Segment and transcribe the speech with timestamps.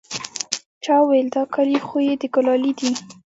[0.83, 2.91] چا وويل دا كالي خو يې د ګلالي دي.